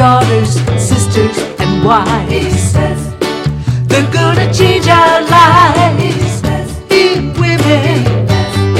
[0.00, 2.72] daughters, sisters, and wives.
[3.86, 6.40] They're gonna change our lives.
[6.90, 7.98] In women,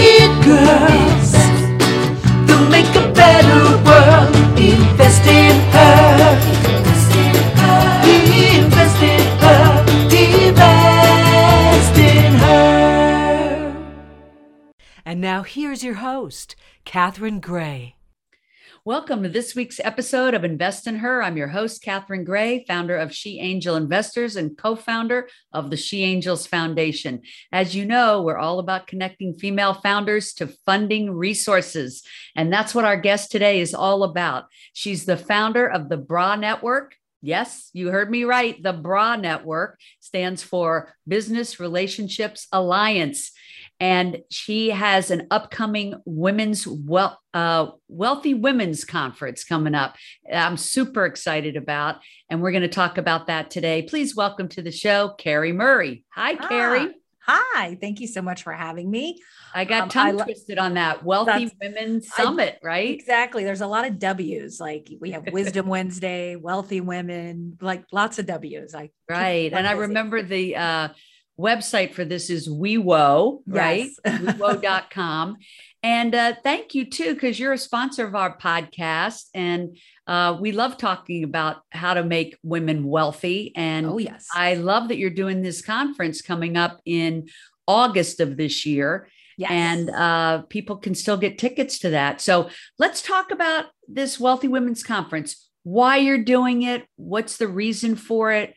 [0.01, 1.33] in girls.
[2.47, 4.35] They'll make a better world.
[4.59, 6.41] Invest in her.
[6.65, 7.83] Invest in her.
[8.57, 9.85] Invest in her.
[10.25, 13.77] Invest in her.
[15.05, 16.57] And now here's your host,
[16.87, 17.97] Catherine Gray.
[18.91, 21.23] Welcome to this week's episode of Invest in Her.
[21.23, 25.77] I'm your host, Catherine Gray, founder of She Angel Investors and co founder of the
[25.77, 27.23] She Angels Foundation.
[27.53, 32.03] As you know, we're all about connecting female founders to funding resources.
[32.35, 34.47] And that's what our guest today is all about.
[34.73, 36.97] She's the founder of the BRA Network.
[37.23, 38.61] Yes, you heard me right.
[38.63, 43.33] The BRA Network stands for Business Relationships Alliance
[43.81, 49.97] and she has an upcoming women's well, uh, wealthy women's conference coming up.
[50.33, 51.97] I'm super excited about,
[52.29, 53.83] and we're going to talk about that today.
[53.83, 56.05] Please welcome to the show, Carrie Murray.
[56.11, 56.95] Hi, Carrie.
[57.33, 59.21] Hi, thank you so much for having me.
[59.55, 62.91] I got um, tongue I twisted on that wealthy women I- summit, right?
[62.91, 63.45] Exactly.
[63.45, 64.59] There's a lot of W's.
[64.59, 68.75] Like we have Wisdom Wednesday, Wealthy Women, like lots of W's.
[68.75, 69.53] I Right.
[69.53, 70.89] And I remember the uh,
[71.39, 73.91] website for this is WeWo, right?
[74.05, 74.21] Yes.
[74.21, 75.37] WeWo.com.
[75.83, 79.29] And uh, thank you too, because you're a sponsor of our podcast.
[79.35, 79.79] And
[80.11, 83.53] uh, we love talking about how to make women wealthy.
[83.55, 84.27] And Oh yes.
[84.35, 87.29] I love that you're doing this conference coming up in
[87.69, 89.07] August of this year.
[89.39, 89.53] yes.
[89.53, 92.21] And uh, people can still get tickets to that.
[92.21, 97.95] So let's talk about this Wealthy Women's Conference, why you're doing it, what's the reason
[97.95, 98.55] for it,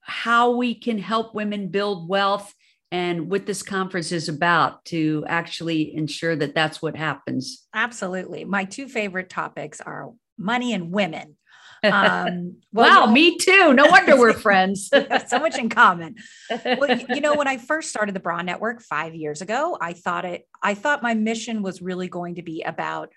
[0.00, 2.54] how we can help women build wealth,
[2.92, 7.66] and what this conference is about to actually ensure that that's what happens.
[7.74, 8.44] absolutely.
[8.44, 11.36] My two favorite topics are money and women.
[11.82, 13.74] Um, well, wow, me too.
[13.74, 14.90] No wonder we're friends.
[15.28, 16.16] so much in common.
[16.50, 20.24] well, you know, when I first started the Bra Network five years ago, I thought
[20.24, 23.10] it, I thought my mission was really going to be about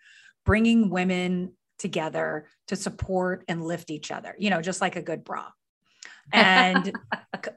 [0.45, 5.23] bringing women together to support and lift each other, you know, just like a good
[5.23, 5.45] bra.
[6.33, 6.91] And
[7.45, 7.51] c-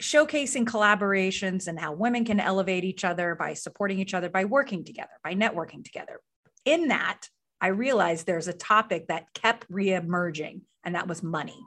[0.00, 4.84] showcasing collaborations and how women can elevate each other by supporting each other, by working
[4.84, 6.20] together, by networking together.
[6.64, 7.28] In that,
[7.64, 11.58] I realized there's a topic that kept reemerging, and that was money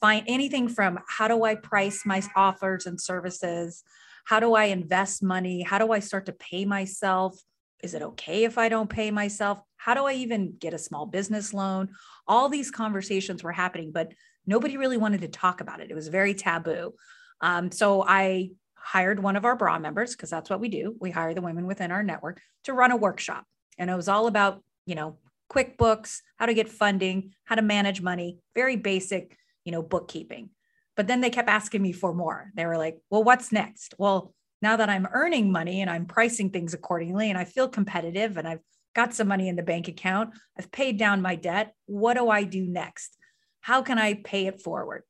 [0.00, 3.82] find anything from how do I price my offers and services?
[4.24, 5.62] How do I invest money?
[5.62, 7.38] How do I start to pay myself?
[7.82, 9.58] Is it okay if I don't pay myself?
[9.76, 11.90] How do I even get a small business loan?
[12.26, 14.12] All these conversations were happening, but
[14.46, 15.90] nobody really wanted to talk about it.
[15.90, 16.94] It was very taboo.
[17.40, 20.96] Um, so I hired one of our bra members because that's what we do.
[21.00, 23.44] We hire the women within our network to run a workshop.
[23.78, 25.18] And it was all about, you know,
[25.52, 29.36] QuickBooks, how to get funding, how to manage money, very basic
[29.66, 30.48] you know, bookkeeping.
[30.96, 32.50] But then they kept asking me for more.
[32.54, 33.94] They were like, well, what's next?
[33.98, 34.32] Well,
[34.62, 38.48] now that I'm earning money and I'm pricing things accordingly and I feel competitive and
[38.48, 38.60] I've
[38.94, 41.74] got some money in the bank account, I've paid down my debt.
[41.84, 43.18] What do I do next?
[43.60, 45.02] How can I pay it forward?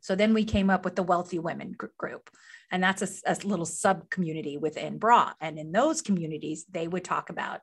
[0.00, 2.28] So then we came up with the Wealthy Women gr- group.
[2.72, 5.36] And that's a little sub community within BRA.
[5.40, 7.60] And in those communities, they would talk about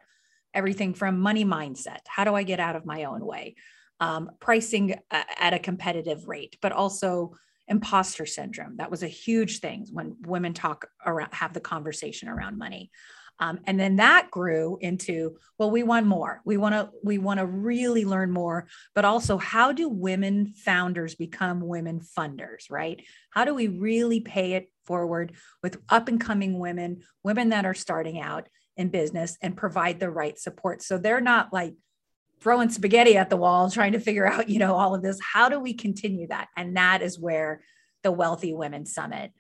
[0.53, 1.99] everything from money mindset.
[2.07, 3.55] How do I get out of my own way?
[3.99, 7.35] um, pricing uh, at a competitive rate, but also
[7.67, 8.77] imposter syndrome.
[8.77, 12.91] That was a huge thing when women talk around, have the conversation around money.
[13.41, 16.41] Um, and then that grew into, well, we want more.
[16.43, 21.15] We want to, we want to really learn more, but also how do women founders
[21.15, 23.01] become women funders, right?
[23.29, 25.33] How do we really pay it forward
[25.63, 28.49] with up and coming women, women that are starting out
[28.79, 30.81] in business and provide the right support.
[30.81, 31.75] So they're not like
[32.41, 35.50] throwing spaghetti at the wall trying to figure out you know all of this how
[35.50, 37.62] do we continue that and that is where
[38.01, 39.34] the wealthy women summit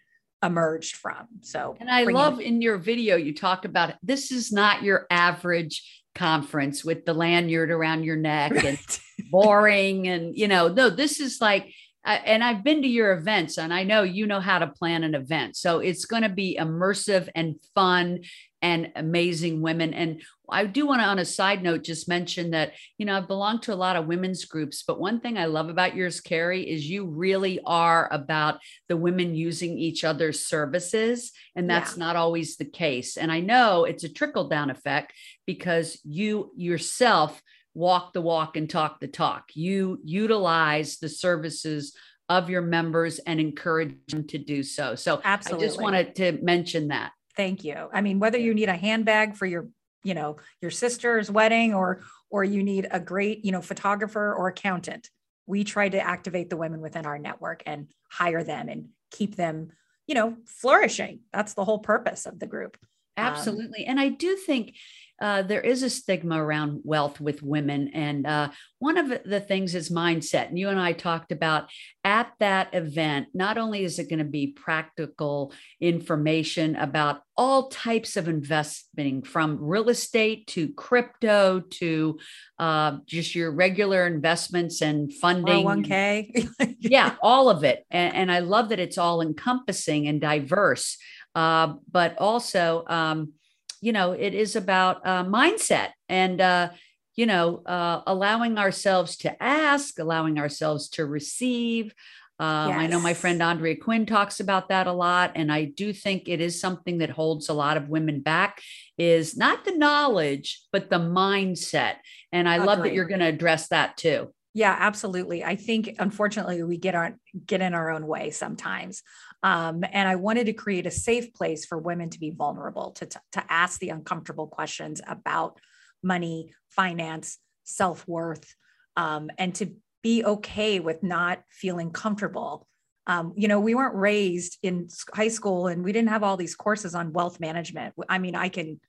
[0.43, 4.83] emerged from so And I love in your video, you talk about this is not
[4.83, 5.83] your average
[6.15, 8.79] conference with the lanyard around your neck and
[9.31, 10.07] boring.
[10.07, 11.73] And, you know, no, this is like,
[12.05, 15.03] uh, and I've been to your events and I know you know how to plan
[15.03, 15.55] an event.
[15.55, 18.19] So it's going to be immersive and fun
[18.61, 19.93] and amazing women.
[19.93, 23.27] And I do want to, on a side note, just mention that, you know, I've
[23.27, 26.69] belonged to a lot of women's groups, but one thing I love about yours, Carrie,
[26.69, 31.31] is you really are about the women using each other's services.
[31.55, 33.15] And that's not always the case.
[33.17, 35.13] And I know it's a trickle down effect
[35.45, 37.41] because you yourself
[37.73, 39.51] walk the walk and talk the talk.
[39.53, 41.95] You utilize the services
[42.27, 44.95] of your members and encourage them to do so.
[44.95, 47.11] So absolutely I just wanted to mention that.
[47.39, 49.67] Thank you i mean whether you need a handbag for your
[50.03, 54.49] you know your sister's wedding or or you need a great you know photographer or
[54.49, 55.09] accountant
[55.49, 59.71] we try to activate the women within our network and hire them and keep them,
[60.05, 61.21] you know, flourishing.
[61.33, 62.77] That's the whole purpose of the group.
[63.19, 63.85] Um, Absolutely.
[63.85, 64.75] Um, and I do think
[65.21, 67.89] uh, there is a stigma around wealth with women.
[67.89, 68.49] And uh,
[68.79, 70.47] one of the things is mindset.
[70.47, 71.69] And you and I talked about
[72.03, 78.17] at that event, not only is it going to be practical information about all types
[78.17, 82.19] of investing from real estate to crypto to
[82.57, 85.65] uh, just your regular investments and funding.
[85.65, 86.49] 1K.
[86.79, 87.85] yeah, all of it.
[87.89, 90.97] And, and, I love that it's all encompassing and diverse.
[91.39, 93.31] Uh, but also, um,
[93.79, 96.69] you know, it is about uh, mindset and, uh,
[97.15, 101.93] you know, uh, allowing ourselves to ask, allowing ourselves to receive.
[102.39, 102.79] Um, yes.
[102.79, 106.27] I know my friend Andrea Quinn talks about that a lot, and I do think
[106.27, 108.61] it is something that holds a lot of women back.
[108.97, 111.95] Is not the knowledge, but the mindset,
[112.33, 112.67] and I Agreed.
[112.67, 114.33] love that you're going to address that too.
[114.53, 115.43] Yeah, absolutely.
[115.43, 119.03] I think unfortunately we get our get in our own way sometimes.
[119.41, 123.05] Um, and I wanted to create a safe place for women to be vulnerable, to,
[123.05, 125.59] to ask the uncomfortable questions about
[126.03, 128.53] money, finance, self worth,
[128.97, 132.67] um, and to be okay with not feeling comfortable.
[133.07, 136.55] Um, you know, we weren't raised in high school and we didn't have all these
[136.55, 137.95] courses on wealth management.
[138.07, 138.79] I mean, I can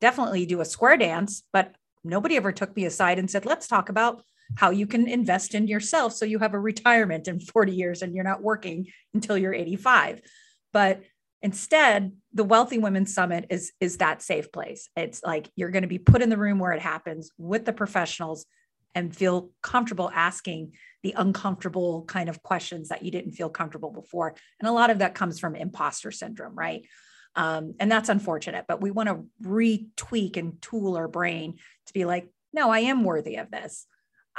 [0.00, 3.88] definitely do a square dance, but nobody ever took me aside and said, let's talk
[3.88, 4.22] about
[4.56, 8.14] how you can invest in yourself so you have a retirement in 40 years and
[8.14, 10.20] you're not working until you're 85
[10.72, 11.02] but
[11.42, 14.88] instead the wealthy women summit is is that safe place.
[14.96, 17.72] It's like you're going to be put in the room where it happens with the
[17.72, 18.46] professionals
[18.94, 24.34] and feel comfortable asking the uncomfortable kind of questions that you didn't feel comfortable before.
[24.58, 26.82] And a lot of that comes from imposter syndrome right?
[27.36, 32.04] Um, and that's unfortunate but we want to retweak and tool our brain to be
[32.04, 33.86] like no i am worthy of this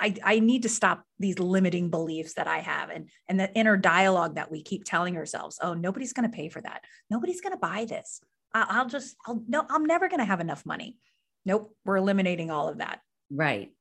[0.01, 3.77] I, I need to stop these limiting beliefs that I have and, and the inner
[3.77, 5.59] dialogue that we keep telling ourselves.
[5.61, 6.83] Oh, nobody's going to pay for that.
[7.09, 8.19] Nobody's going to buy this.
[8.53, 10.97] I'll, I'll just, I'll, no, I'm never going to have enough money.
[11.45, 11.75] Nope.
[11.85, 13.01] We're eliminating all of that.
[13.29, 13.71] Right.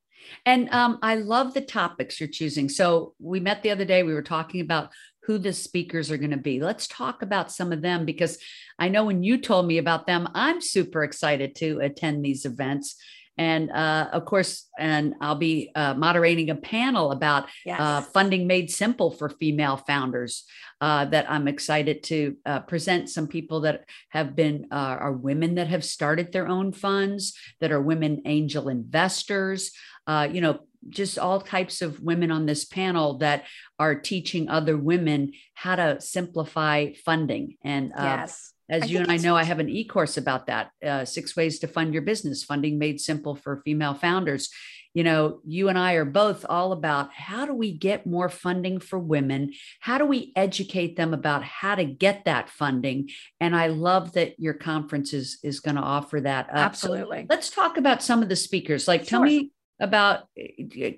[0.44, 2.69] And um, I love the topics you're choosing.
[2.69, 4.90] So we met the other day, we were talking about
[5.23, 6.61] who the speakers are going to be.
[6.61, 8.38] Let's talk about some of them because
[8.78, 12.96] I know when you told me about them, I'm super excited to attend these events
[13.40, 17.81] and uh, of course, and I'll be uh, moderating a panel about uh, yes.
[17.81, 20.44] uh, funding made simple for female founders.
[20.82, 25.69] Uh, that I'm excited to uh, present some people that have been are women that
[25.69, 29.72] have started their own funds, that are women angel investors.
[30.08, 33.44] you know, just all types of women on this panel that
[33.78, 39.17] are teaching other women how to simplify funding and yes as I you and I
[39.17, 42.44] know, I have an e course about that uh, six ways to fund your business,
[42.44, 44.49] funding made simple for female founders.
[44.94, 48.81] You know, you and I are both all about how do we get more funding
[48.81, 49.52] for women?
[49.81, 53.11] How do we educate them about how to get that funding?
[53.38, 56.49] And I love that your conference is, is going to offer that.
[56.50, 56.56] Up.
[56.56, 57.20] Absolutely.
[57.20, 58.88] So let's talk about some of the speakers.
[58.88, 59.11] Like, sure.
[59.11, 60.25] tell me about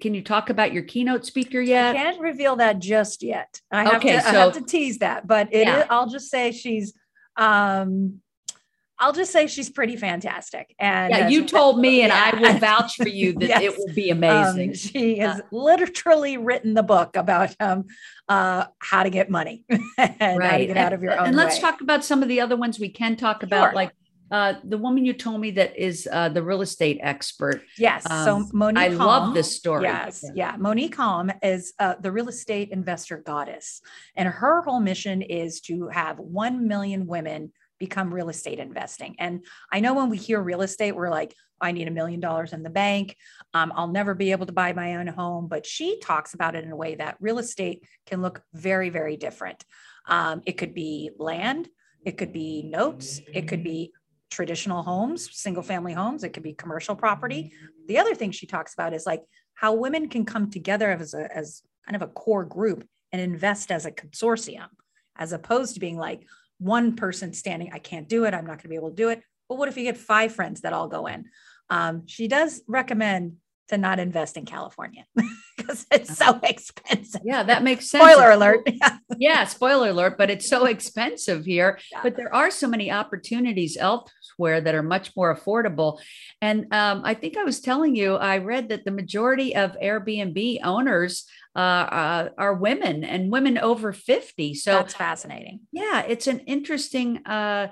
[0.00, 3.84] can you talk about your keynote speaker yet i can't reveal that just yet i
[3.84, 5.82] have, okay, to, so, I have to tease that but it yeah.
[5.82, 6.92] is, i'll just say she's
[7.36, 8.20] um,
[9.02, 10.76] I'll just say she's pretty fantastic.
[10.78, 12.30] And yeah, you told me, and yeah.
[12.32, 13.62] I will vouch for you that yes.
[13.62, 14.70] it will be amazing.
[14.70, 17.86] Um, she has uh, literally written the book about um,
[18.28, 19.64] uh, how to get money
[19.98, 20.50] and right.
[20.50, 21.26] how to get out of your own.
[21.26, 21.62] And let's way.
[21.62, 23.74] talk about some of the other ones we can talk about, sure.
[23.74, 23.92] like
[24.32, 27.62] uh, the woman you told me that is uh, the real estate expert.
[27.76, 28.08] Yes.
[28.10, 29.84] Um, so Monick, I Halm, love this story.
[29.84, 30.24] Yes.
[30.24, 30.32] Yeah.
[30.34, 30.56] yeah.
[30.56, 33.82] Monick Halm is uh, the real estate investor goddess,
[34.16, 39.16] and her whole mission is to have one million women become real estate investing.
[39.18, 42.52] And I know when we hear real estate, we're like, I need a million dollars
[42.52, 43.16] in the bank.
[43.54, 45.48] Um, I'll never be able to buy my own home.
[45.48, 49.16] But she talks about it in a way that real estate can look very, very
[49.16, 49.64] different.
[50.06, 51.68] Um, it could be land,
[52.04, 53.92] it could be notes, it could be
[54.32, 55.68] traditional homes, single mm-hmm.
[55.68, 57.52] family homes, it could be commercial property.
[57.54, 57.86] Mm-hmm.
[57.88, 59.22] The other thing she talks about is like
[59.54, 63.70] how women can come together as a as kind of a core group and invest
[63.70, 64.68] as a consortium,
[65.16, 66.26] as opposed to being like
[66.58, 69.08] one person standing, I can't do it, I'm not going to be able to do
[69.08, 69.22] it.
[69.48, 71.26] But what if you get five friends that all go in?
[71.68, 73.36] Um, she does recommend
[73.68, 75.04] to not invest in California
[75.56, 76.34] because it's uh-huh.
[76.34, 77.22] so expensive.
[77.24, 78.04] Yeah, that makes sense.
[78.04, 78.68] Spoiler alert.
[79.18, 81.78] yeah, spoiler alert, but it's so expensive here.
[81.90, 82.00] Yeah.
[82.02, 83.76] But there are so many opportunities
[84.42, 86.00] elsewhere that are much more affordable.
[86.40, 90.58] And um, I think I was telling you, I read that the majority of Airbnb
[90.64, 94.54] owners uh, uh, are women and women over 50.
[94.54, 95.60] So that's fascinating.
[95.70, 97.68] Yeah, it's an interesting uh,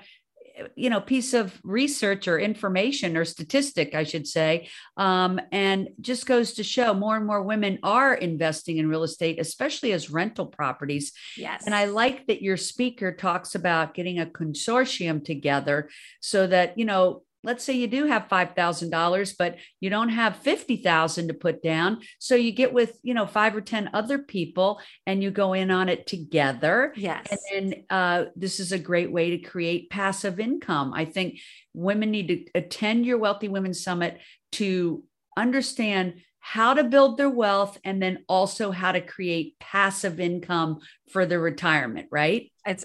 [0.76, 6.26] you know piece of research or information or statistic i should say um, and just
[6.26, 10.46] goes to show more and more women are investing in real estate especially as rental
[10.46, 11.12] properties.
[11.36, 11.64] Yes.
[11.66, 15.88] And i like that your speaker talks about getting a consortium together
[16.20, 21.28] so that you know let's say you do have $5000 but you don't have 50000
[21.28, 22.00] to put down.
[22.18, 25.70] So you get with you know five or ten other people and you go in
[25.70, 26.92] on it together.
[26.96, 27.26] Yes.
[27.30, 30.92] and then uh, this is a great way to create passive income.
[30.94, 31.40] I think
[31.74, 34.18] women need to attend your wealthy women summit
[34.52, 35.04] to
[35.36, 40.80] understand how to build their wealth and then also how to create passive income
[41.12, 42.50] for their retirement right?
[42.66, 42.84] It's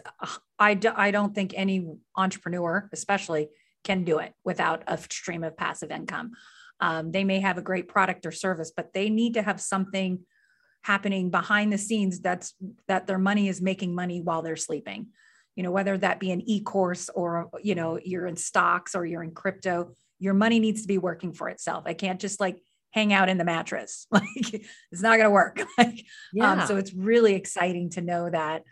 [0.60, 1.86] i, do, I don't think any
[2.16, 3.50] entrepreneur especially
[3.86, 6.32] can do it without a stream of passive income.
[6.82, 10.20] Um, they may have a great product or service, but they need to have something
[10.82, 12.54] happening behind the scenes that's
[12.88, 15.08] that their money is making money while they're sleeping.
[15.56, 19.24] You know, whether that be an e-course or you know you're in stocks or you're
[19.24, 21.84] in crypto, your money needs to be working for itself.
[21.86, 22.60] I can't just like
[22.92, 24.08] hang out in the mattress.
[24.12, 24.54] Like
[24.92, 25.62] it's not going to work.
[25.78, 25.96] like, um,
[26.34, 26.52] yeah.
[26.54, 28.64] Um, so it's really exciting to know that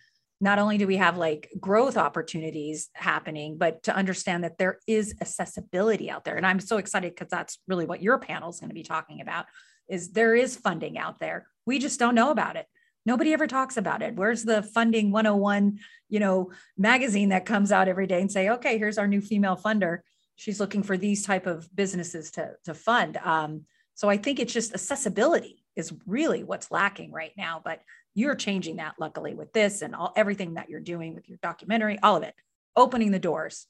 [0.44, 5.16] not only do we have like growth opportunities happening, but to understand that there is
[5.22, 6.36] accessibility out there.
[6.36, 9.22] And I'm so excited because that's really what your panel is going to be talking
[9.22, 9.46] about
[9.88, 11.48] is there is funding out there.
[11.66, 12.66] We just don't know about it.
[13.06, 14.16] Nobody ever talks about it.
[14.16, 18.78] Where's the funding 101, you know, magazine that comes out every day and say, okay,
[18.78, 20.00] here's our new female funder.
[20.36, 23.16] She's looking for these type of businesses to, to fund.
[23.24, 23.62] Um,
[23.94, 27.62] so I think it's just accessibility is really what's lacking right now.
[27.64, 27.80] But
[28.16, 31.98] you're changing that luckily with this and all everything that you're doing with your documentary
[32.04, 32.36] all of it
[32.76, 33.68] opening the doors.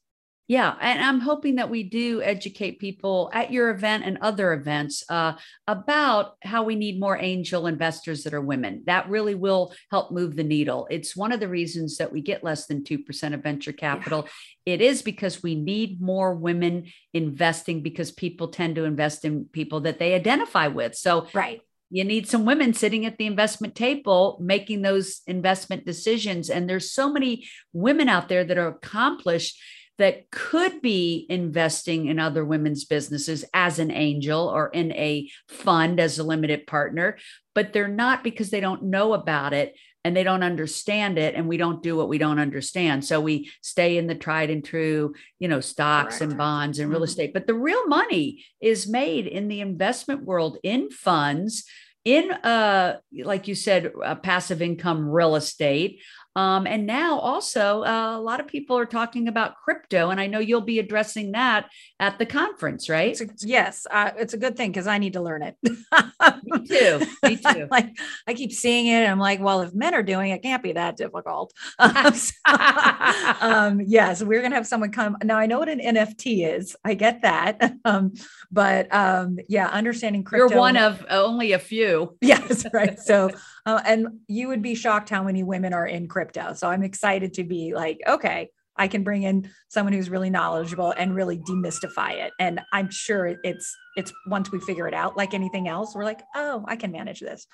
[0.48, 5.02] Yeah and i'm hoping that we do educate people at your event and other events
[5.08, 5.34] uh,
[5.70, 8.84] about how we need more angel investors that are women.
[8.86, 10.86] That really will help move the needle.
[10.92, 14.28] It's one of the reasons that we get less than 2% of venture capital.
[14.66, 14.74] Yeah.
[14.74, 19.80] it is because we need more women investing because people tend to invest in people
[19.82, 20.96] that they identify with.
[20.96, 21.62] So right
[21.94, 26.50] you need some women sitting at the investment table making those investment decisions.
[26.50, 29.62] And there's so many women out there that are accomplished
[30.00, 36.00] that could be investing in other women's businesses as an angel or in a fund
[36.00, 37.16] as a limited partner
[37.56, 41.36] but they're not because they don't know about it and they don't understand it.
[41.36, 43.06] And we don't do what we don't understand.
[43.06, 47.00] So we stay in the tried and true you know stocks and bonds and real
[47.00, 47.06] mm-hmm.
[47.06, 47.34] estate.
[47.34, 51.66] But the real money is made in the investment world in funds
[52.06, 56.02] in uh like you said uh, passive income real estate
[56.36, 60.28] um, and now also uh, a lot of people are talking about crypto, and I
[60.28, 63.20] know you'll be addressing that at the conference, right?
[63.40, 65.56] Yes, uh, it's a good thing because I need to learn it.
[65.62, 67.06] Me too.
[67.24, 67.68] Me too.
[67.70, 67.96] like
[68.28, 70.64] I keep seeing it, and I'm like, well, if men are doing it, it can't
[70.64, 71.54] be that difficult.
[71.80, 75.18] um, yes, we're gonna have someone come.
[75.24, 76.76] Now I know what an NFT is.
[76.84, 78.14] I get that, um,
[78.52, 80.50] but um, yeah, understanding crypto.
[80.50, 82.18] You're one of only a few.
[82.22, 83.00] yes, right.
[83.00, 83.30] So,
[83.68, 86.54] uh, and you would be shocked how many women are in crypto crypto.
[86.54, 90.94] So I'm excited to be like, okay, I can bring in someone who's really knowledgeable
[90.98, 92.32] and really demystify it.
[92.40, 96.22] And I'm sure it's it's once we figure it out, like anything else, we're like,
[96.36, 97.46] oh, I can manage this.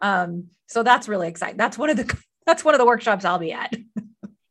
[0.00, 1.56] Um, so that's really exciting.
[1.56, 2.16] That's one of the
[2.46, 3.74] that's one of the workshops I'll be at.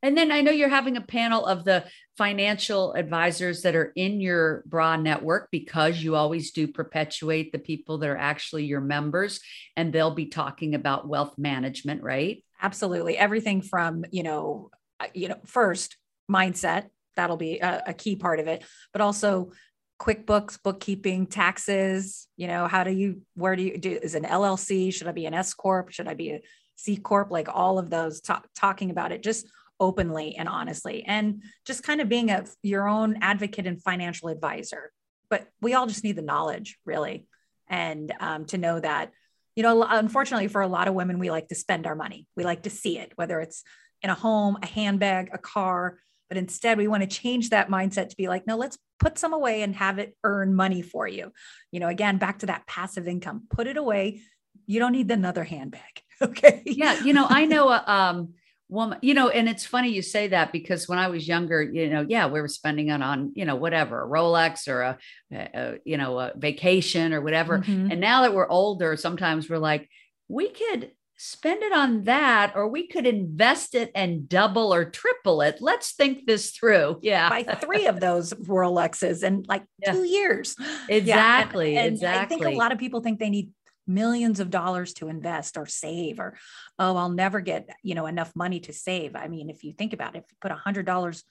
[0.04, 1.84] And then I know you're having a panel of the
[2.18, 7.98] financial advisors that are in your bra network because you always do perpetuate the people
[7.98, 9.40] that are actually your members
[9.76, 12.44] and they'll be talking about wealth management, right?
[12.62, 13.18] Absolutely.
[13.18, 15.98] Everything from, you know, uh, you know, first
[16.30, 19.52] mindset, that'll be a, a key part of it, but also
[20.00, 24.94] QuickBooks, bookkeeping, taxes, you know, how do you, where do you do, is an LLC?
[24.94, 25.92] Should I be an S Corp?
[25.92, 26.42] Should I be a
[26.76, 27.32] C Corp?
[27.32, 29.48] Like all of those, talk, talking about it just
[29.80, 34.92] openly and honestly, and just kind of being a, your own advocate and financial advisor.
[35.30, 37.28] But we all just need the knowledge, really.
[37.68, 39.12] And um, to know that
[39.58, 42.28] you know, unfortunately for a lot of women, we like to spend our money.
[42.38, 43.64] We like to see it, whether it's
[44.04, 45.98] in a home, a handbag, a car.
[46.30, 49.34] But instead, we want to change that mindset to be like, no, let's put some
[49.34, 51.32] away and have it earn money for you.
[51.72, 54.22] You know, again, back to that passive income, put it away.
[54.68, 55.82] You don't need another handbag.
[56.20, 56.64] Okay.
[56.66, 57.04] Yeah.
[57.04, 58.34] You know, I know, uh, um,
[58.70, 61.90] woman you know and it's funny you say that because when i was younger you
[61.90, 64.98] know yeah we were spending it on you know whatever a rolex or a,
[65.32, 67.92] a you know a vacation or whatever mm-hmm.
[67.92, 69.90] and now that we're older sometimes we're like
[70.28, 75.42] we could spend it on that or we could invest it and double or triple
[75.42, 79.94] it let's think this through yeah buy three of those rolexes in like yeah.
[79.94, 80.56] two years
[80.90, 81.80] exactly yeah.
[81.80, 83.50] and, and exactly i think a lot of people think they need
[83.88, 86.38] millions of dollars to invest or save or
[86.80, 89.16] oh i'll never get you know enough money to save.
[89.16, 91.24] I mean if you think about it if you put a hundred dollars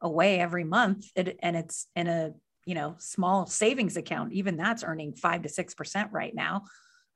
[0.00, 2.32] away every month it, and it's in a
[2.64, 6.64] you know small savings account even that's earning 5 to 6% right now.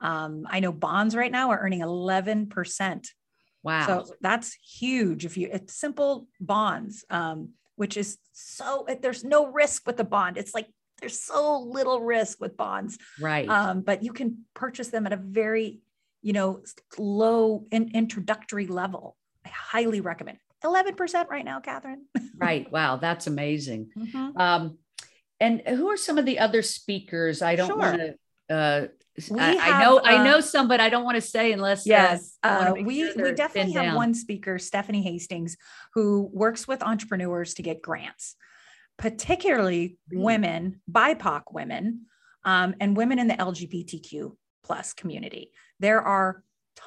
[0.00, 3.08] Um, i know bonds right now are earning 11%
[3.62, 5.24] wow so that's huge.
[5.24, 10.36] If you it's simple bonds um, which is so there's no risk with the bond.
[10.36, 10.68] It's like
[11.00, 13.48] there's so little risk with bonds right.
[13.48, 15.80] um, but you can purchase them at a very
[16.22, 16.62] you know
[16.98, 19.16] low in, introductory level.
[19.44, 22.06] I highly recommend 11% right now catherine.
[22.38, 22.70] Right.
[22.70, 23.90] Wow that's amazing.
[23.96, 24.36] Mhm.
[24.36, 24.78] um
[25.38, 27.42] and who are some of the other speakers?
[27.42, 27.78] I don't Sure.
[27.78, 28.86] want to uh
[29.38, 31.86] I, I have, know i uh, know some but i don't want to say unless
[31.86, 33.96] Yes, uh, we sure we definitely have down.
[33.96, 35.56] one speaker, Stephanie Hastings,
[35.94, 38.36] who works with entrepreneurs to get grants,
[38.98, 42.06] particularly women, BIPOC women,
[42.44, 45.52] um, and women in the LGBTQ plus community.
[45.80, 46.42] There are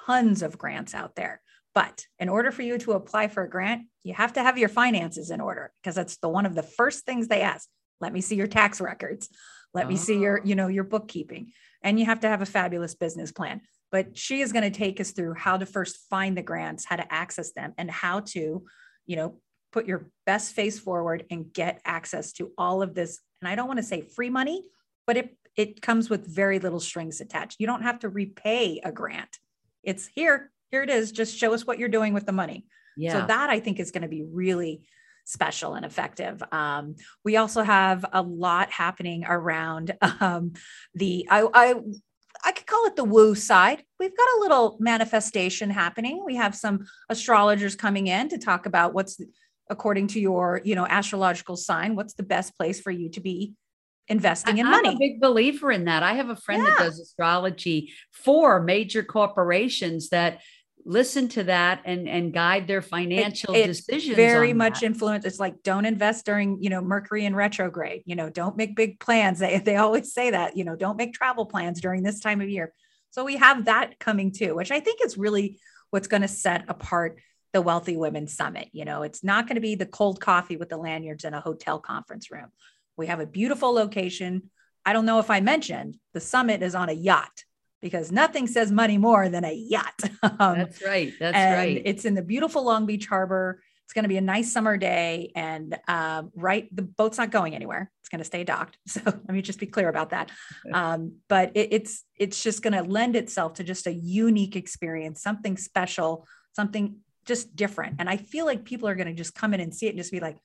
[0.06, 1.42] tons of grants out there,
[1.76, 4.70] but in order for you to apply for a grant, you have to have your
[4.70, 7.68] finances in order because that's the one of the first things they ask.
[8.02, 9.30] Let me see your tax records.
[9.74, 10.46] Let me see your, Oh.
[10.46, 11.52] you know, your bookkeeping,
[11.84, 13.62] and you have to have a fabulous business plan
[13.92, 16.96] but she is going to take us through how to first find the grants, how
[16.96, 18.64] to access them, and how to,
[19.06, 19.40] you know,
[19.72, 23.20] put your best face forward and get access to all of this.
[23.42, 24.64] And I don't want to say free money,
[25.08, 27.58] but it it comes with very little strings attached.
[27.60, 29.38] You don't have to repay a grant.
[29.84, 31.12] It's here, here it is.
[31.12, 32.66] Just show us what you're doing with the money.
[32.96, 34.88] yeah So that I think is going to be really
[35.26, 36.42] special and effective.
[36.52, 36.96] Um,
[37.26, 40.54] we also have a lot happening around um,
[40.94, 41.76] the I, I
[42.44, 43.84] I could call it the woo side.
[44.00, 46.24] We've got a little manifestation happening.
[46.26, 49.28] We have some astrologers coming in to talk about what's the-
[49.70, 51.96] according to your you know astrological sign.
[51.96, 53.54] What's the best place for you to be
[54.08, 54.96] investing in I- I'm money?
[54.96, 56.04] a big believer in that.
[56.04, 60.42] I have a friend that does astrology for major corporations that
[60.86, 64.16] listen to that and and guide their financial it decisions.
[64.16, 64.86] very much that.
[64.86, 68.78] influence it's like don't invest during you know mercury in retrograde you know don't make
[68.78, 72.22] big plans they, they always say that you know don't make travel plans during this
[72.22, 72.74] time of year
[73.12, 76.64] so we have that coming too which i think is really what's going to set
[76.70, 77.20] apart
[77.54, 80.70] the wealthy women summit you know it's not going to be the cold coffee with
[80.70, 82.48] the lanyards in a hotel conference room
[82.98, 84.50] we have a beautiful location
[84.86, 87.44] i don't know if i mentioned the summit is on a yacht
[87.82, 90.00] because nothing says money more than a yacht
[90.40, 91.14] Um, That's right.
[91.20, 91.82] That's and right.
[91.86, 93.62] It's in the beautiful Long Beach Harbor.
[93.86, 97.56] It's going to be a nice summer day, and um, right, the boat's not going
[97.56, 97.92] anywhere.
[98.02, 98.78] It's going to stay docked.
[98.88, 100.32] So let me just be clear about that.
[100.74, 105.22] Um, but it, it's it's just going to lend itself to just a unique experience,
[105.22, 106.98] something special, something
[107.30, 107.96] just different.
[108.00, 109.98] And I feel like people are going to just come in and see it and
[109.98, 110.38] just be like,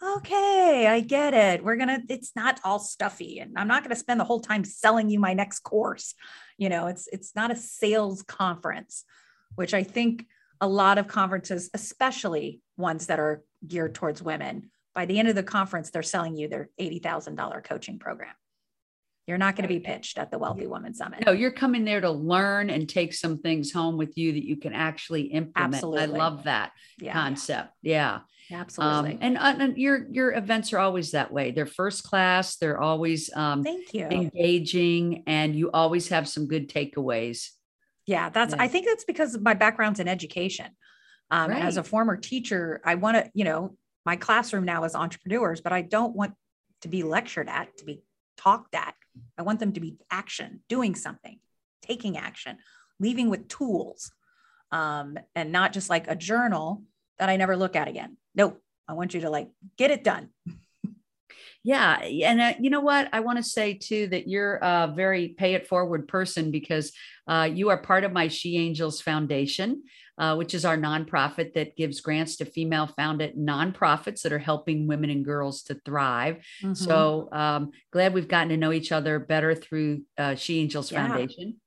[0.00, 1.64] okay, I get it.
[1.64, 2.00] We're gonna.
[2.08, 5.18] It's not all stuffy, and I'm not going to spend the whole time selling you
[5.18, 6.14] my next course.
[6.56, 9.04] You know, it's it's not a sales conference
[9.58, 10.26] which I think
[10.60, 15.34] a lot of conferences, especially ones that are geared towards women, by the end of
[15.34, 18.34] the conference, they're selling you their $80,000 coaching program.
[19.28, 21.26] You're not going to be pitched at the Wealthy Woman Summit.
[21.26, 24.56] no, you're coming there to learn and take some things home with you that you
[24.56, 25.74] can actually implement.
[25.74, 26.02] Absolutely.
[26.02, 27.74] I love that yeah, concept.
[27.82, 28.20] Yeah.
[28.48, 29.12] yeah, absolutely.
[29.12, 31.50] Um, and, uh, and your your events are always that way.
[31.50, 32.56] They're first class.
[32.56, 34.06] They're always um, Thank you.
[34.06, 37.50] engaging, and you always have some good takeaways.
[38.06, 40.68] Yeah, that's, I think that's because of my background's in education.
[41.30, 44.94] Um, and As a former teacher, I want to, you know, my classroom now is
[44.94, 46.32] entrepreneurs, but I don't want
[46.80, 48.00] to be lectured at, to be
[48.38, 48.94] talked at.
[49.36, 51.38] I want them to be action, doing something,
[51.82, 52.58] taking action,
[53.00, 54.10] leaving with tools,
[54.72, 56.82] um, and not just like a journal
[57.18, 58.16] that I never look at again.
[58.34, 60.30] No, I want you to like get it done.
[61.64, 61.98] Yeah.
[62.00, 63.08] And uh, you know what?
[63.12, 66.92] I want to say too that you're a very pay it forward person because
[67.26, 69.82] uh, you are part of my She Angels Foundation,
[70.18, 74.86] uh, which is our nonprofit that gives grants to female founded nonprofits that are helping
[74.86, 76.36] women and girls to thrive.
[76.62, 76.74] Mm-hmm.
[76.74, 81.06] So um, glad we've gotten to know each other better through uh, She Angels Yeah.
[81.06, 81.60] Foundation.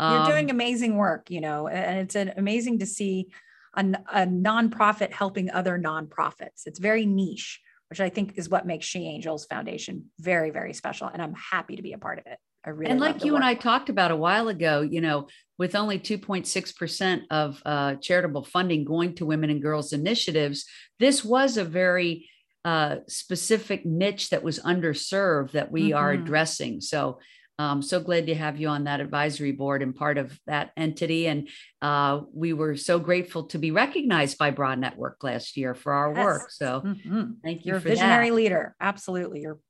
[0.00, 3.28] you're doing Um, amazing work, you know, and it's an amazing to see
[3.74, 6.66] a, a nonprofit helping other nonprofits.
[6.66, 11.06] It's very niche, which I think is what makes She Angels Foundation very, very special.
[11.06, 12.38] And I'm happy to be a part of it.
[12.64, 13.44] I really and like you and.
[13.44, 18.84] I talked about a while ago, you know, with only 2.6% of uh, charitable funding
[18.84, 20.64] going to women and girls initiatives,
[20.98, 22.28] this was a very
[22.64, 26.20] uh, specific niche that was underserved that we are Mhm.
[26.20, 26.80] addressing.
[26.80, 27.18] So
[27.58, 31.28] um, so glad to have you on that advisory board and part of that entity.
[31.28, 31.48] And
[31.82, 36.12] uh, we were so grateful to be recognized by BRA Network last year for our
[36.14, 36.42] work.
[36.48, 36.56] Yes.
[36.56, 37.36] So Mhm.
[37.44, 38.34] thank you You're a visionary that.
[38.36, 38.74] leader.
[38.80, 39.42] Absolutely.
[39.42, 39.60] You're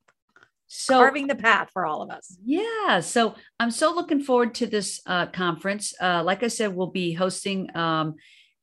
[0.74, 2.34] So carving the path for all of us.
[2.42, 5.92] Yeah, so I'm so looking forward to this uh, conference.
[6.00, 8.14] Uh, like I said, we'll be hosting um,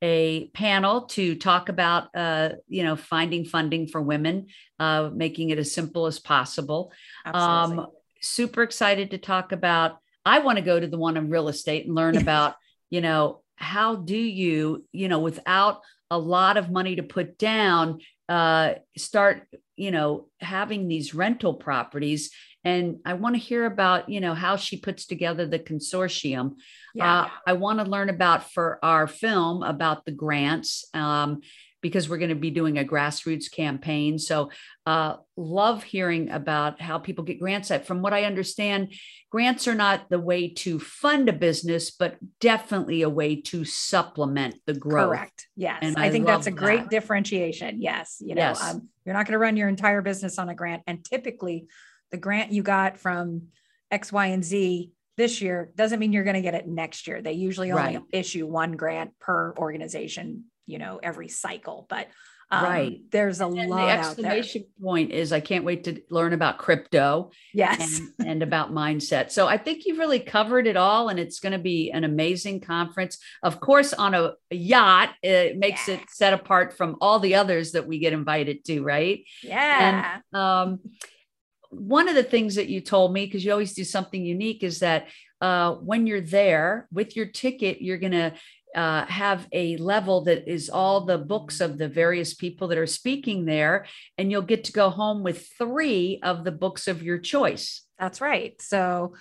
[0.01, 4.47] a panel to talk about, uh, you know, finding funding for women,
[4.79, 6.91] uh, making it as simple as possible.
[7.27, 7.83] Absolutely.
[7.83, 7.91] Um,
[8.21, 9.99] super excited to talk about.
[10.25, 12.55] I want to go to the one on real estate and learn about,
[12.89, 17.99] you know, how do you, you know, without a lot of money to put down,
[18.27, 19.47] uh, start,
[19.79, 22.31] you know, having these rental properties.
[22.65, 26.55] And I want to hear about, you know, how she puts together the consortium.
[26.93, 27.21] yeah.
[27.21, 30.85] Uh, I want to learn about for our film about the grants.
[30.93, 31.41] Um,
[31.81, 34.19] because we're going to be doing a grassroots campaign.
[34.19, 34.51] So,
[34.85, 37.71] uh, love hearing about how people get grants.
[37.85, 38.93] From what I understand,
[39.29, 44.55] grants are not the way to fund a business, but definitely a way to supplement
[44.65, 45.09] the growth.
[45.09, 45.47] Correct.
[45.55, 45.79] Yes.
[45.81, 46.89] And I, I think that's a great that.
[46.89, 47.81] differentiation.
[47.81, 48.17] Yes.
[48.19, 48.63] You know, Yes.
[48.63, 50.83] um, you're not going to run your entire business on a grant.
[50.87, 51.67] And typically,
[52.11, 53.43] the grant you got from
[53.91, 57.21] X, Y, and Z this year doesn't mean you're going to get it next year.
[57.21, 58.03] They usually only Right.
[58.11, 61.85] issue one grant per organization, you know, every cycle.
[61.89, 62.07] But
[62.51, 63.01] um, Right.
[63.11, 64.25] there's a And the lot out there.
[64.25, 67.99] exclamation point is I can't wait to learn about crypto Yes.
[67.99, 69.29] and, and about mindset.
[69.31, 72.61] So I think you've really covered it all, and it's going to be an amazing
[72.61, 73.19] conference.
[73.43, 75.95] Of course, on a yacht, it makes Yeah.
[75.95, 79.23] it set apart from all the others that we get invited to, right?
[79.43, 80.19] yeah.
[80.33, 80.79] Um,
[81.71, 84.79] one of the things that you told me, because you always do something unique, is
[84.79, 85.07] that
[85.39, 88.33] uh, when you're there with your ticket, you're going to
[88.75, 92.87] uh, have a level that is all the books of the various people that are
[92.87, 93.85] speaking there,
[94.17, 97.81] and you'll get to go home with three of the books of your choice.
[97.97, 98.61] That's right.
[98.61, 99.15] So,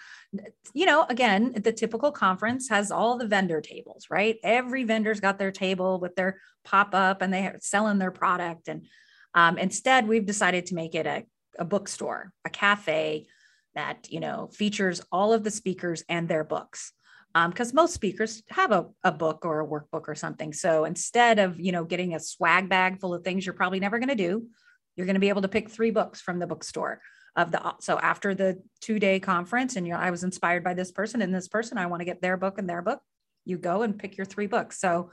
[0.73, 4.37] you know, again, the typical conference has all the vendor tables, right?
[4.45, 8.69] Every vendor's got their table with their pop up and they're selling their product.
[8.69, 8.87] And
[9.35, 11.25] um, instead, we've decided to make it a,
[11.59, 13.27] a bookstore, a cafe
[13.75, 16.93] that, you know, features all of the speakers and their books.
[17.35, 20.53] Because most speakers have a, a book or a workbook or something.
[20.53, 23.99] So instead of, you know, getting a swag bag full of things you're probably never
[23.99, 24.49] going to do,
[24.97, 27.01] you're going to be able to pick three books from the bookstore
[27.37, 30.91] of the so after the two day conference and you i was inspired by this
[30.91, 33.01] person and this person i want to get their book and their book
[33.45, 35.11] you go and pick your three books so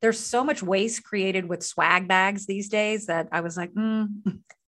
[0.00, 4.06] there's so much waste created with swag bags these days that i was like mm,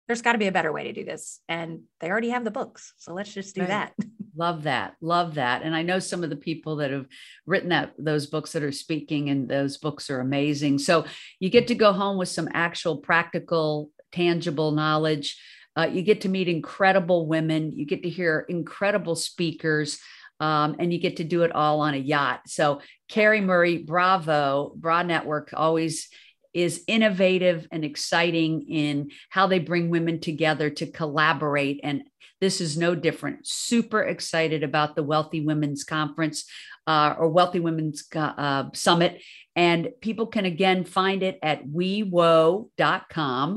[0.07, 2.51] there's got to be a better way to do this and they already have the
[2.51, 3.69] books so let's just do Right.
[3.69, 3.93] that
[4.37, 4.95] Love that.
[4.99, 5.61] Love that.
[5.61, 7.05] And I know some of the people that have
[7.45, 10.79] written that those books that are speaking, and those books are amazing.
[10.79, 11.05] So
[11.39, 15.41] you get to go home with some actual practical, tangible knowledge.
[15.77, 17.71] Uh, you get to meet incredible women.
[17.71, 19.99] You get to hear incredible speakers.
[20.41, 22.41] Um, and you get to do it all on a yacht.
[22.47, 26.09] So, Carrie Murray, bravo, BRA Network always
[26.55, 31.81] is innovative and exciting in how they bring women together to collaborate.
[31.83, 32.03] And
[32.39, 33.45] this is no different.
[33.45, 36.45] Super excited about the Wealthy Women's Conference
[36.87, 39.21] uh, or Wealthy Women's uh, Summit.
[39.57, 42.69] And people can again find it at wewo.com.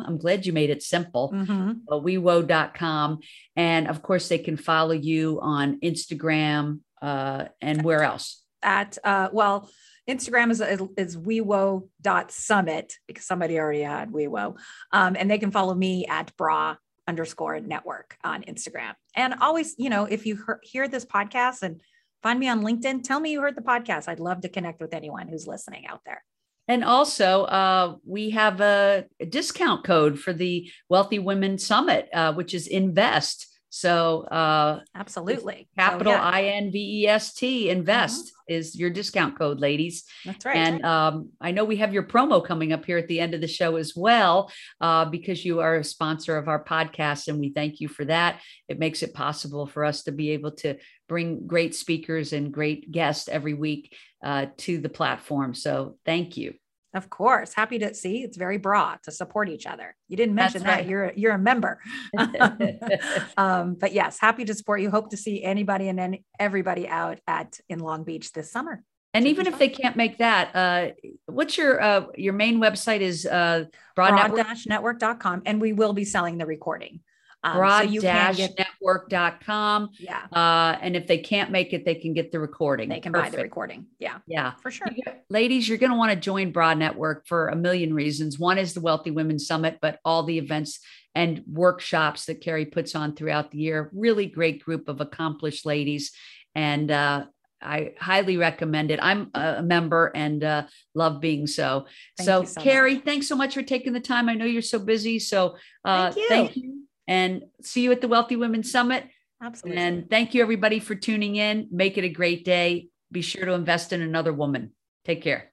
[0.01, 1.33] I'm glad you made it simple.
[1.33, 1.81] Mhm.
[1.89, 3.19] Uh, wewo.com.
[3.57, 8.43] And of course, they can follow you on Instagram uh, and where else?
[8.63, 9.71] at uh well
[10.09, 10.61] instagram is
[10.97, 14.57] is wewo.summit because somebody already had wewo.
[14.93, 18.95] Um and they can follow me at bra underscore network on instagram.
[19.15, 21.81] And always you know if you hear, hear this podcast and
[22.23, 24.09] find me on linkedin tell me you heard the podcast.
[24.09, 26.25] I'd love to connect with anyone who's listening out there.
[26.71, 32.35] And also, uh, we have a, a discount code for the Wealthy Women Summit, uh,
[32.35, 33.47] which is Invest.
[33.71, 35.67] So, uh, absolutely.
[35.79, 40.05] So, capital yeah, I N V E S T, Invest is your discount code, ladies.
[40.25, 43.21] that's right And um, I know we have your promo coming up here at the
[43.21, 47.29] end of the show as well, uh, because you are a sponsor of our podcast,
[47.29, 48.41] and we thank you for that.
[48.69, 50.77] It makes it possible for us to be able to
[51.09, 55.55] bring great speakers and great guests every week uh, to the platform.
[55.55, 56.55] So thank you.
[56.95, 60.55] Of course happy to see it's very broad to support each other you didn't That's
[60.55, 60.87] mention that right.
[60.87, 61.81] you're you're a member
[63.37, 64.91] um, but yes, happy to support you.
[64.91, 68.83] Hope to see anybody and then everybody out at in Long Beach this summer.
[69.15, 70.89] And Should even if they can't make that, uh,
[71.27, 73.65] what's your uh, your main website is uh,
[73.97, 75.43] BRA Network, BRA-network.com.
[75.47, 77.01] And we will be selling the recording.
[77.45, 79.91] Um, so bra-network.com.
[79.99, 82.89] yeah, Uh, and if they can't make it, they can get the recording.
[82.89, 83.87] they can buy the recording.
[83.99, 84.55] Yeah, Yeah.
[84.63, 84.89] for sure.
[84.95, 88.39] You Ladies, you're going to want to join BRA Network for a million reasons.
[88.39, 90.81] One is the Wealthy Women Summit, but all the events
[91.15, 93.91] and workshops that Carrie puts on throughout the year.
[93.93, 96.13] Really great group of accomplished ladies.
[96.55, 97.27] And uh,
[97.63, 98.99] I highly recommend it.
[99.03, 101.87] I'm a member and uh, love being so.
[102.17, 103.05] Thank so, so Carrie, much.
[103.05, 104.29] thanks so much for taking the time.
[104.29, 105.19] I know you're so busy.
[105.19, 106.29] So, uh, Thank you.
[106.29, 106.88] thank you.
[107.09, 109.05] And see you at the Wealthy Women Summit.
[109.43, 109.83] Absolutely.
[109.83, 111.67] And thank you, everybody, for tuning in.
[111.73, 112.89] Make it a great day.
[113.11, 114.73] Be sure to invest in another woman.
[115.05, 115.51] Take care.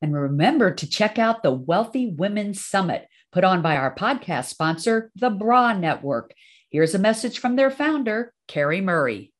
[0.00, 5.10] And remember to check out the Wealthy Women Summit put on by our podcast sponsor,
[5.16, 6.32] the Bra Network.
[6.70, 9.32] Here's a message from their founder, Carrie Murray.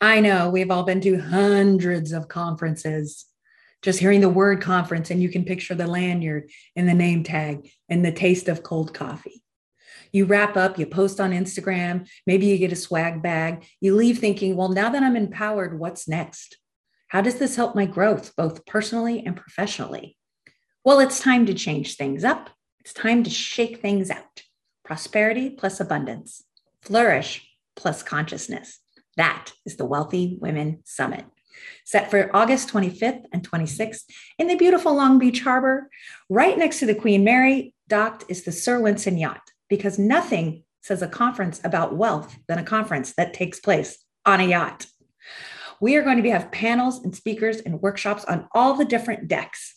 [0.00, 3.26] I know we've all been to hundreds of conferences.
[3.82, 7.68] Just hearing the word conference, and you can picture the lanyard and the name tag
[7.88, 9.41] and the taste of cold coffee.
[10.12, 13.64] You wrap up, you post on Instagram, maybe you get a swag bag.
[13.80, 16.58] You leave thinking, well, now that I'm empowered, what's next?
[17.08, 20.16] How does this help my growth, both personally and professionally?
[20.84, 22.50] Well, it's time to change things up.
[22.80, 24.42] It's time to shake things out.
[24.84, 26.42] Prosperity plus abundance,
[26.82, 28.80] flourish plus consciousness.
[29.16, 31.24] That is the Wealthy Women Summit,
[31.84, 34.02] set for August 25th and 26th
[34.38, 35.88] in the beautiful Long Beach Harbor.
[36.28, 41.00] Right next to the Queen Mary, docked is the Sir Winston Yacht, because nothing says
[41.00, 44.84] a conference about wealth than a conference that takes place on a yacht.
[45.80, 49.76] We are going to have panels and speakers and workshops on all the different decks.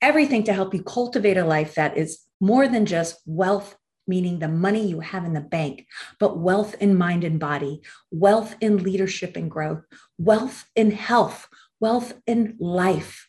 [0.00, 4.48] Everything to help you cultivate a life that is more than just wealth, meaning the
[4.48, 5.86] money you have in the bank,
[6.18, 9.84] but wealth in mind and body, wealth in leadership and growth,
[10.16, 11.46] wealth in health,
[11.78, 13.28] wealth in life.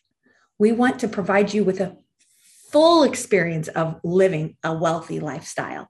[0.57, 1.97] We want to provide you with a
[2.71, 5.89] full experience of living a wealthy lifestyle.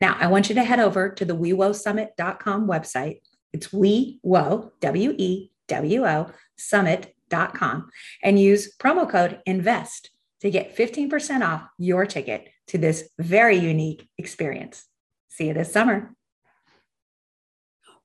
[0.00, 3.20] Now, I want you to head over to the wewosummit.com website.
[3.52, 7.90] It's wewo, W E W-O, summit.com
[8.22, 14.08] and use promo code INVEST to get 15% off your ticket to this very unique
[14.18, 14.84] experience.
[15.28, 16.14] See you this summer.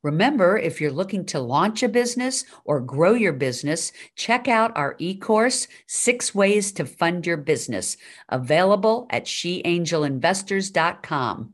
[0.01, 4.95] Remember, if you're looking to launch a business or grow your business, check out our
[4.97, 7.97] e course, Six Ways to Fund Your Business,
[8.29, 11.53] available at sheangelinvestors.com.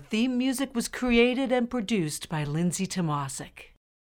[0.00, 3.74] Our theme music was created and produced by Lindsay Tomasic.